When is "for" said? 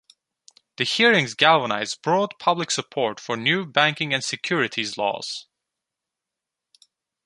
3.19-3.37